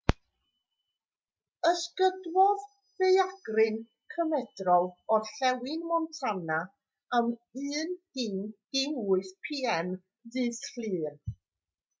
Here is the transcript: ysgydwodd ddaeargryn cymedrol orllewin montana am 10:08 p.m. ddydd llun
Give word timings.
ysgydwodd 1.71 2.63
ddaeargryn 3.01 3.77
cymedrol 4.15 4.89
orllewin 5.17 5.85
montana 5.91 6.57
am 7.19 7.31
10:08 7.69 9.33
p.m. 9.51 9.93
ddydd 10.33 10.61
llun 10.83 11.25